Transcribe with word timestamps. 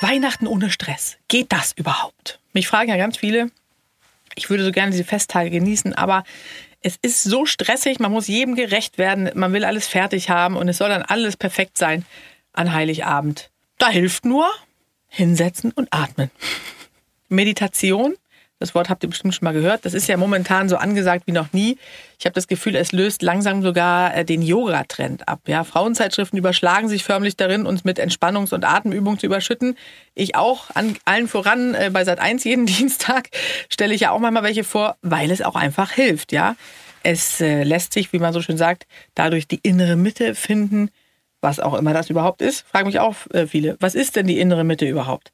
Weihnachten 0.00 0.46
ohne 0.46 0.70
Stress. 0.70 1.16
Geht 1.28 1.52
das 1.52 1.72
überhaupt? 1.72 2.38
Mich 2.52 2.68
fragen 2.68 2.90
ja 2.90 2.96
ganz 2.96 3.16
viele. 3.16 3.50
Ich 4.34 4.50
würde 4.50 4.64
so 4.64 4.72
gerne 4.72 4.90
diese 4.90 5.04
Festtage 5.04 5.50
genießen, 5.50 5.94
aber 5.94 6.24
es 6.82 6.98
ist 7.00 7.22
so 7.22 7.46
stressig, 7.46 7.98
man 7.98 8.12
muss 8.12 8.28
jedem 8.28 8.54
gerecht 8.54 8.98
werden, 8.98 9.30
man 9.34 9.52
will 9.52 9.64
alles 9.64 9.86
fertig 9.86 10.30
haben 10.30 10.56
und 10.56 10.68
es 10.68 10.78
soll 10.78 10.90
dann 10.90 11.02
alles 11.02 11.36
perfekt 11.36 11.78
sein 11.78 12.04
an 12.52 12.72
Heiligabend. 12.72 13.50
Da 13.78 13.88
hilft 13.88 14.24
nur 14.24 14.48
hinsetzen 15.08 15.72
und 15.72 15.88
atmen. 15.90 16.30
Meditation 17.28 18.14
das 18.58 18.74
Wort 18.74 18.88
habt 18.88 19.02
ihr 19.02 19.10
bestimmt 19.10 19.34
schon 19.34 19.44
mal 19.44 19.52
gehört. 19.52 19.84
Das 19.84 19.92
ist 19.92 20.06
ja 20.06 20.16
momentan 20.16 20.68
so 20.68 20.76
angesagt 20.76 21.26
wie 21.26 21.32
noch 21.32 21.52
nie. 21.52 21.76
Ich 22.18 22.24
habe 22.24 22.32
das 22.32 22.46
Gefühl, 22.46 22.74
es 22.74 22.92
löst 22.92 23.20
langsam 23.20 23.62
sogar 23.62 24.14
äh, 24.16 24.24
den 24.24 24.40
Yoga-Trend 24.40 25.28
ab. 25.28 25.40
Ja, 25.46 25.62
Frauenzeitschriften 25.64 26.38
überschlagen 26.38 26.88
sich 26.88 27.04
förmlich 27.04 27.36
darin, 27.36 27.66
uns 27.66 27.84
mit 27.84 28.00
Entspannungs- 28.00 28.54
und 28.54 28.64
Atemübungen 28.64 29.18
zu 29.18 29.26
überschütten. 29.26 29.76
Ich 30.14 30.36
auch, 30.36 30.70
an 30.74 30.96
allen 31.04 31.28
voran, 31.28 31.74
äh, 31.74 31.90
bei 31.92 32.04
Sat 32.04 32.18
1 32.18 32.44
jeden 32.44 32.64
Dienstag 32.66 33.28
stelle 33.68 33.94
ich 33.94 34.02
ja 34.02 34.10
auch 34.10 34.20
manchmal 34.20 34.42
welche 34.42 34.64
vor, 34.64 34.96
weil 35.02 35.30
es 35.30 35.42
auch 35.42 35.56
einfach 35.56 35.92
hilft. 35.92 36.32
Ja, 36.32 36.56
es 37.02 37.40
äh, 37.42 37.62
lässt 37.62 37.92
sich, 37.92 38.12
wie 38.14 38.18
man 38.18 38.32
so 38.32 38.40
schön 38.40 38.56
sagt, 38.56 38.86
dadurch 39.14 39.46
die 39.46 39.60
innere 39.62 39.96
Mitte 39.96 40.34
finden. 40.34 40.90
Was 41.42 41.60
auch 41.60 41.74
immer 41.74 41.92
das 41.92 42.08
überhaupt 42.08 42.40
ist, 42.40 42.66
fragen 42.66 42.86
mich 42.86 42.98
auch 42.98 43.14
viele. 43.46 43.76
Was 43.78 43.94
ist 43.94 44.16
denn 44.16 44.26
die 44.26 44.40
innere 44.40 44.64
Mitte 44.64 44.86
überhaupt? 44.86 45.30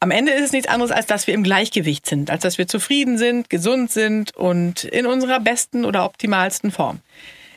Am 0.00 0.10
Ende 0.10 0.32
ist 0.32 0.44
es 0.44 0.52
nichts 0.52 0.68
anderes, 0.68 0.92
als 0.92 1.06
dass 1.06 1.26
wir 1.26 1.34
im 1.34 1.42
Gleichgewicht 1.42 2.06
sind, 2.06 2.30
als 2.30 2.42
dass 2.42 2.58
wir 2.58 2.68
zufrieden 2.68 3.16
sind, 3.16 3.48
gesund 3.48 3.90
sind 3.90 4.36
und 4.36 4.84
in 4.84 5.06
unserer 5.06 5.40
besten 5.40 5.84
oder 5.84 6.04
optimalsten 6.04 6.70
Form. 6.70 7.00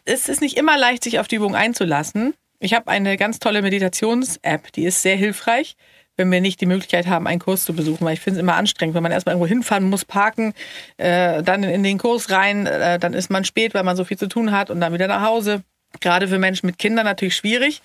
Es 0.05 0.29
ist 0.29 0.41
nicht 0.41 0.57
immer 0.57 0.77
leicht, 0.77 1.03
sich 1.03 1.19
auf 1.19 1.27
die 1.27 1.35
Übung 1.35 1.55
einzulassen. 1.55 2.33
Ich 2.59 2.73
habe 2.73 2.87
eine 2.87 3.17
ganz 3.17 3.39
tolle 3.39 3.61
Meditations-App, 3.61 4.71
die 4.73 4.85
ist 4.85 5.01
sehr 5.01 5.15
hilfreich, 5.17 5.75
wenn 6.15 6.31
wir 6.31 6.41
nicht 6.41 6.61
die 6.61 6.65
Möglichkeit 6.65 7.07
haben, 7.07 7.27
einen 7.27 7.39
Kurs 7.39 7.65
zu 7.65 7.73
besuchen, 7.73 8.05
weil 8.05 8.13
ich 8.13 8.19
finde 8.19 8.39
es 8.39 8.43
immer 8.43 8.55
anstrengend, 8.55 8.95
wenn 8.95 9.03
man 9.03 9.11
erstmal 9.11 9.35
irgendwo 9.35 9.47
hinfahren 9.47 9.89
muss, 9.89 10.05
parken, 10.05 10.53
äh, 10.97 11.43
dann 11.43 11.63
in 11.63 11.83
den 11.83 11.97
Kurs 11.97 12.29
rein, 12.29 12.65
äh, 12.67 12.99
dann 12.99 13.13
ist 13.13 13.29
man 13.29 13.45
spät, 13.45 13.73
weil 13.73 13.83
man 13.83 13.97
so 13.97 14.03
viel 14.03 14.17
zu 14.17 14.27
tun 14.27 14.51
hat 14.51 14.69
und 14.69 14.81
dann 14.81 14.93
wieder 14.93 15.07
nach 15.07 15.21
Hause. 15.21 15.63
Gerade 16.01 16.27
für 16.27 16.37
Menschen 16.37 16.67
mit 16.67 16.77
Kindern 16.77 17.05
natürlich 17.05 17.35
schwierig. 17.35 17.81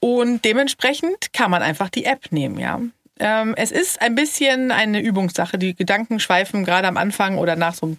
Und 0.00 0.44
dementsprechend 0.44 1.32
kann 1.32 1.50
man 1.50 1.62
einfach 1.62 1.88
die 1.88 2.04
App 2.04 2.30
nehmen, 2.30 2.58
ja. 2.58 2.80
Ähm, 3.20 3.54
es 3.56 3.70
ist 3.70 4.02
ein 4.02 4.14
bisschen 4.14 4.70
eine 4.70 5.00
Übungssache. 5.00 5.58
Die 5.58 5.74
Gedanken 5.74 6.18
schweifen 6.18 6.64
gerade 6.64 6.88
am 6.88 6.96
Anfang 6.96 7.38
oder 7.38 7.56
nach 7.56 7.74
so 7.74 7.86
einem 7.86 7.98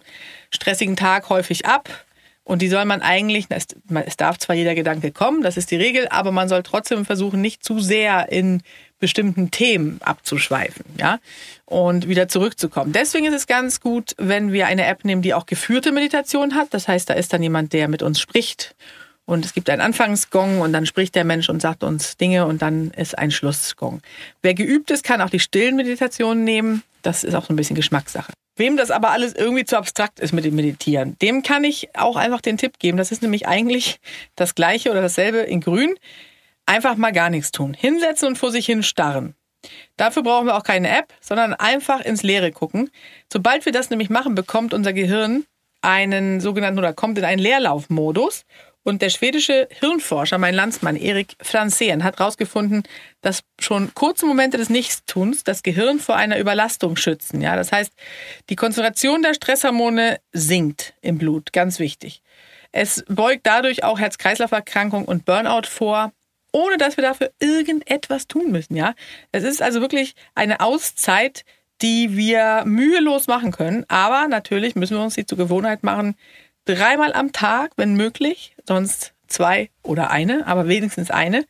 stressigen 0.50 0.96
Tag 0.96 1.28
häufig 1.28 1.66
ab. 1.66 2.04
Und 2.44 2.62
die 2.62 2.68
soll 2.68 2.84
man 2.84 3.02
eigentlich, 3.02 3.46
es, 3.48 3.66
es 4.04 4.16
darf 4.16 4.38
zwar 4.38 4.54
jeder 4.54 4.76
Gedanke 4.76 5.10
kommen, 5.10 5.42
das 5.42 5.56
ist 5.56 5.72
die 5.72 5.76
Regel, 5.76 6.06
aber 6.10 6.30
man 6.30 6.48
soll 6.48 6.62
trotzdem 6.62 7.04
versuchen, 7.04 7.40
nicht 7.40 7.64
zu 7.64 7.80
sehr 7.80 8.30
in 8.30 8.62
bestimmten 9.00 9.50
Themen 9.50 10.00
abzuschweifen, 10.00 10.84
ja, 10.96 11.18
und 11.64 12.08
wieder 12.08 12.28
zurückzukommen. 12.28 12.92
Deswegen 12.92 13.26
ist 13.26 13.34
es 13.34 13.48
ganz 13.48 13.80
gut, 13.80 14.14
wenn 14.16 14.52
wir 14.52 14.68
eine 14.68 14.86
App 14.86 15.04
nehmen, 15.04 15.22
die 15.22 15.34
auch 15.34 15.46
geführte 15.46 15.90
Meditation 15.90 16.54
hat. 16.54 16.68
Das 16.72 16.86
heißt, 16.86 17.10
da 17.10 17.14
ist 17.14 17.32
dann 17.32 17.42
jemand, 17.42 17.72
der 17.72 17.88
mit 17.88 18.04
uns 18.04 18.20
spricht 18.20 18.76
und 19.26 19.44
es 19.44 19.52
gibt 19.52 19.68
einen 19.68 19.82
Anfangsgong 19.82 20.60
und 20.60 20.72
dann 20.72 20.86
spricht 20.86 21.14
der 21.14 21.24
Mensch 21.24 21.48
und 21.48 21.60
sagt 21.60 21.84
uns 21.84 22.16
Dinge 22.16 22.46
und 22.46 22.62
dann 22.62 22.92
ist 22.92 23.18
ein 23.18 23.30
Schlussgong. 23.30 24.00
Wer 24.40 24.54
geübt 24.54 24.90
ist, 24.90 25.04
kann 25.04 25.20
auch 25.20 25.30
die 25.30 25.40
stillen 25.40 25.76
Meditationen 25.76 26.44
nehmen. 26.44 26.82
Das 27.02 27.24
ist 27.24 27.34
auch 27.34 27.44
so 27.44 27.52
ein 27.52 27.56
bisschen 27.56 27.76
Geschmackssache. 27.76 28.32
Wem 28.54 28.76
das 28.76 28.90
aber 28.90 29.10
alles 29.10 29.34
irgendwie 29.34 29.64
zu 29.64 29.76
abstrakt 29.76 30.18
ist 30.18 30.32
mit 30.32 30.44
dem 30.44 30.54
Meditieren, 30.54 31.18
dem 31.20 31.42
kann 31.42 31.64
ich 31.64 31.94
auch 31.94 32.16
einfach 32.16 32.40
den 32.40 32.56
Tipp 32.56 32.78
geben. 32.78 32.96
Das 32.96 33.12
ist 33.12 33.20
nämlich 33.20 33.46
eigentlich 33.46 34.00
das 34.34 34.54
Gleiche 34.54 34.90
oder 34.90 35.02
dasselbe 35.02 35.38
in 35.38 35.60
Grün. 35.60 35.94
Einfach 36.64 36.96
mal 36.96 37.12
gar 37.12 37.28
nichts 37.28 37.52
tun. 37.52 37.74
Hinsetzen 37.74 38.28
und 38.28 38.38
vor 38.38 38.50
sich 38.50 38.64
hin 38.64 38.82
starren. 38.82 39.34
Dafür 39.96 40.22
brauchen 40.22 40.46
wir 40.46 40.56
auch 40.56 40.62
keine 40.62 40.88
App, 40.96 41.12
sondern 41.20 41.52
einfach 41.52 42.00
ins 42.00 42.22
Leere 42.22 42.52
gucken. 42.52 42.90
Sobald 43.30 43.64
wir 43.66 43.72
das 43.72 43.90
nämlich 43.90 44.10
machen, 44.10 44.34
bekommt 44.34 44.72
unser 44.72 44.92
Gehirn 44.92 45.44
einen 45.82 46.40
sogenannten 46.40 46.78
oder 46.78 46.92
kommt 46.92 47.18
in 47.18 47.24
einen 47.24 47.38
Leerlaufmodus 47.40 48.44
und 48.86 49.02
der 49.02 49.10
schwedische 49.10 49.66
Hirnforscher, 49.80 50.38
mein 50.38 50.54
Landsmann 50.54 50.94
Erik 50.94 51.34
Franzén, 51.42 52.04
hat 52.04 52.20
herausgefunden, 52.20 52.84
dass 53.20 53.42
schon 53.58 53.92
kurze 53.94 54.26
Momente 54.26 54.58
des 54.58 54.70
Nichtstuns 54.70 55.42
das 55.42 55.64
Gehirn 55.64 55.98
vor 55.98 56.14
einer 56.14 56.38
Überlastung 56.38 56.96
schützen. 56.96 57.40
Ja, 57.40 57.56
das 57.56 57.72
heißt, 57.72 57.92
die 58.48 58.54
Konzentration 58.54 59.22
der 59.22 59.34
Stresshormone 59.34 60.18
sinkt 60.32 60.94
im 61.00 61.18
Blut, 61.18 61.52
ganz 61.52 61.80
wichtig. 61.80 62.22
Es 62.70 63.04
beugt 63.08 63.40
dadurch 63.44 63.82
auch 63.82 63.98
Herz-Kreislauf-Erkrankung 63.98 65.04
und 65.06 65.24
Burnout 65.24 65.66
vor, 65.68 66.12
ohne 66.52 66.76
dass 66.76 66.96
wir 66.96 67.02
dafür 67.02 67.32
irgendetwas 67.40 68.28
tun 68.28 68.52
müssen. 68.52 68.76
Ja, 68.76 68.94
es 69.32 69.42
ist 69.42 69.62
also 69.62 69.80
wirklich 69.80 70.14
eine 70.36 70.60
Auszeit, 70.60 71.44
die 71.82 72.16
wir 72.16 72.62
mühelos 72.64 73.26
machen 73.26 73.50
können. 73.50 73.84
Aber 73.88 74.28
natürlich 74.28 74.76
müssen 74.76 74.96
wir 74.96 75.02
uns 75.02 75.14
die 75.14 75.26
zur 75.26 75.38
Gewohnheit 75.38 75.82
machen, 75.82 76.14
dreimal 76.66 77.12
am 77.14 77.32
Tag, 77.32 77.72
wenn 77.76 77.94
möglich, 77.94 78.54
sonst 78.66 79.14
zwei 79.28 79.70
oder 79.82 80.10
eine, 80.10 80.46
aber 80.46 80.68
wenigstens 80.68 81.10
eine, 81.10 81.46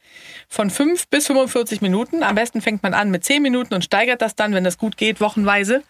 von 0.49 0.71
fünf 0.71 1.09
bis 1.09 1.27
45 1.27 1.81
Minuten. 1.81 2.23
Am 2.23 2.35
besten 2.35 2.61
fängt 2.61 2.83
man 2.83 2.95
an 2.95 3.11
mit 3.11 3.25
zehn 3.25 3.43
Minuten 3.43 3.75
und 3.75 3.85
steigert 3.85 4.23
das 4.23 4.35
dann, 4.35 4.55
wenn 4.55 4.65
das 4.65 4.79
gut 4.79 4.97
geht, 4.97 5.21
wochenweise. 5.21 5.83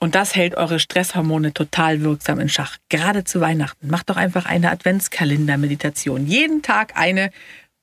Und 0.00 0.14
das 0.14 0.36
hält 0.36 0.56
eure 0.56 0.78
Stresshormone 0.78 1.52
total 1.52 2.02
wirksam 2.02 2.38
in 2.38 2.48
Schach. 2.48 2.76
Gerade 2.88 3.24
zu 3.24 3.40
Weihnachten. 3.40 3.88
Macht 3.88 4.10
doch 4.10 4.16
einfach 4.16 4.46
eine 4.46 4.70
Adventskalender-Meditation. 4.70 6.26
Jeden 6.26 6.62
Tag 6.62 6.92
eine 6.96 7.30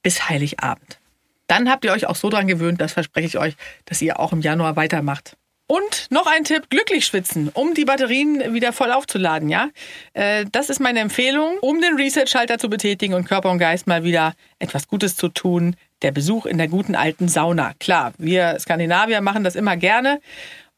bis 0.02 0.30
Heiligabend. 0.30 1.00
Dann 1.48 1.70
habt 1.70 1.84
ihr 1.86 1.92
euch 1.92 2.08
auch 2.08 2.16
so 2.16 2.30
dran 2.30 2.48
gewöhnt, 2.48 2.82
das 2.82 2.94
verspreche 2.94 3.28
ich 3.28 3.38
euch, 3.38 3.56
dass 3.86 4.02
ihr 4.02 4.20
auch 4.20 4.32
im 4.32 4.42
Januar 4.42 4.76
weitermacht. 4.76 5.36
Und 5.68 6.08
noch 6.12 6.28
ein 6.28 6.44
Tipp, 6.44 6.70
glücklich 6.70 7.08
schwitzen, 7.08 7.50
um 7.54 7.74
die 7.74 7.86
Batterien 7.86 8.54
wieder 8.54 8.72
voll 8.72 8.92
aufzuladen, 8.92 9.50
ja? 9.50 9.70
Äh, 10.14 10.46
das 10.52 10.70
ist 10.70 10.80
meine 10.80 11.00
Empfehlung, 11.00 11.58
um 11.62 11.82
den 11.82 11.96
Reset-Schalter 11.96 12.60
zu 12.60 12.70
betätigen 12.70 13.16
und 13.16 13.26
Körper 13.26 13.50
und 13.50 13.58
Geist 13.58 13.88
mal 13.88 14.04
wieder 14.04 14.34
etwas 14.60 14.88
Gutes 14.88 15.16
zu 15.16 15.28
tun. 15.30 15.76
Der 16.04 16.12
Besuch 16.12 16.46
in 16.46 16.60
der 16.60 16.68
guten 16.68 16.94
alten 16.94 17.28
Sauna. 17.28 17.74
Klar, 17.80 18.14
wir 18.20 18.58
Skandinavier 18.60 19.22
machen 19.22 19.44
das 19.44 19.56
immer 19.56 19.76
gerne 19.76 20.20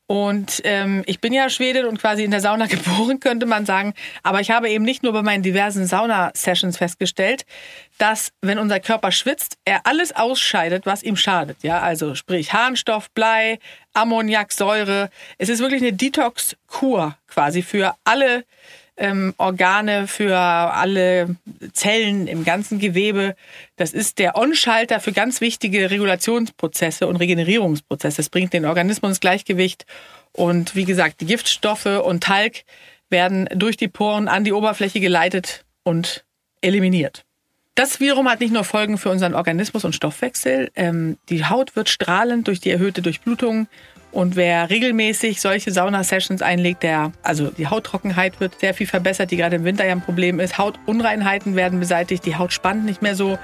und 0.07 0.61
ähm, 0.63 1.03
ich 1.05 1.19
bin 1.19 1.33
ja 1.33 1.49
Schwedin 1.49 1.85
und 1.85 1.99
quasi 1.99 2.23
in 2.23 2.31
der 2.31 2.39
Sauna 2.39 2.65
geboren, 2.67 3.19
könnte 3.19 3.45
man 3.45 3.65
sagen. 3.65 3.93
Aber 4.23 4.39
ich 4.39 4.51
habe 4.51 4.69
eben 4.69 4.85
nicht 4.85 5.03
nur 5.03 5.11
bei 5.11 5.21
meinen 5.21 5.43
diversen 5.43 5.85
Sauna-Sessions 5.85 6.77
festgestellt, 6.77 7.45
dass 7.97 8.31
wenn 8.41 8.57
unser 8.57 8.79
Körper 8.79 9.11
schwitzt, 9.11 9.57
er 9.65 9.85
alles 9.85 10.15
ausscheidet, 10.15 10.85
was 10.85 11.03
ihm 11.03 11.17
schadet. 11.17 11.57
Ja, 11.61 11.81
also 11.81 12.15
sprich 12.15 12.53
Harnstoff, 12.53 13.11
Blei, 13.11 13.59
Ammoniak, 13.93 14.53
Säure. 14.53 15.09
Es 15.37 15.49
ist 15.49 15.59
wirklich 15.59 15.81
eine 15.81 15.93
Detox-Kur 15.93 17.17
quasi 17.27 17.61
für 17.61 17.95
alle 18.05 18.45
ähm, 18.97 19.33
Organe, 19.37 20.07
für 20.07 20.35
alle 20.37 21.35
Zellen 21.73 22.27
im 22.27 22.43
ganzen 22.43 22.79
Gewebe. 22.79 23.35
Das 23.75 23.93
ist 23.93 24.19
der 24.19 24.35
On-Schalter 24.35 24.99
für 24.99 25.11
ganz 25.11 25.39
wichtige 25.39 25.91
Regulationsprozesse 25.91 27.07
und 27.07 27.17
Regenerierungsprozesse. 27.17 28.21
Es 28.21 28.29
bringt 28.29 28.53
den 28.53 28.65
Organismus 28.65 29.11
ins 29.11 29.19
Gleichgewicht. 29.19 29.85
Und 30.33 30.75
wie 30.75 30.85
gesagt, 30.85 31.21
die 31.21 31.25
Giftstoffe 31.25 31.85
und 31.85 32.23
Talg 32.23 32.63
werden 33.09 33.47
durch 33.53 33.77
die 33.77 33.87
Poren 33.87 34.27
an 34.27 34.43
die 34.43 34.53
Oberfläche 34.53 34.99
geleitet 34.99 35.65
und 35.83 36.25
eliminiert. 36.61 37.26
Das 37.77 37.99
wiederum 37.99 38.27
hat 38.27 38.39
nicht 38.39 38.51
nur 38.51 38.63
Folgen 38.63 38.97
für 38.97 39.11
unseren 39.11 39.35
Organismus 39.35 39.85
und 39.85 39.93
Stoffwechsel. 39.93 40.71
Ähm, 40.75 41.19
die 41.29 41.45
Haut 41.45 41.75
wird 41.75 41.89
strahlend 41.89 42.47
durch 42.47 42.59
die 42.59 42.71
erhöhte 42.71 43.03
Durchblutung 43.03 43.67
und 44.11 44.35
wer 44.35 44.71
regelmäßig 44.71 45.39
solche 45.39 45.71
Sauna-Sessions 45.71 46.41
einlegt, 46.41 46.81
der, 46.81 47.11
also 47.21 47.51
die 47.51 47.67
Hauttrockenheit 47.67 48.39
wird 48.39 48.59
sehr 48.59 48.73
viel 48.73 48.87
verbessert, 48.87 49.29
die 49.29 49.37
gerade 49.37 49.57
im 49.57 49.63
Winter 49.63 49.85
ja 49.85 49.91
ein 49.91 50.01
Problem 50.01 50.39
ist. 50.39 50.57
Hautunreinheiten 50.57 51.55
werden 51.55 51.79
beseitigt, 51.79 52.25
die 52.25 52.35
Haut 52.35 52.51
spannt 52.51 52.83
nicht 52.83 53.03
mehr 53.03 53.13
so. 53.13 53.37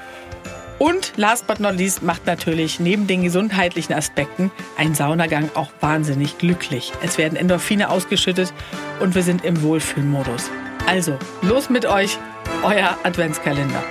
Und 0.80 1.14
last 1.16 1.46
but 1.46 1.60
not 1.60 1.76
least 1.76 2.02
macht 2.02 2.26
natürlich 2.26 2.80
neben 2.80 3.06
den 3.06 3.22
gesundheitlichen 3.22 3.94
Aspekten 3.94 4.50
ein 4.78 4.96
Saunagang 4.96 5.52
auch 5.54 5.70
wahnsinnig 5.80 6.40
glücklich. 6.40 6.92
Es 7.04 7.20
werden 7.20 7.36
Endorphine 7.36 7.92
ausgeschüttet 7.92 8.52
und 9.00 9.14
wir 9.14 9.22
sind 9.22 9.46
im 9.46 9.62
Wohlfühlmodus. 9.62 10.50
Also, 10.88 11.20
los 11.44 11.70
mit 11.70 11.86
euch, 11.86 12.18
euer 12.64 12.98
Adventskalender. 13.04 13.84